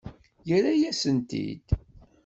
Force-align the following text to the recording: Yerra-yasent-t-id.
Yerra-yasent-t-id. 0.47 1.67